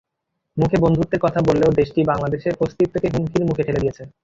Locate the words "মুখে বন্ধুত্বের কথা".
0.57-1.39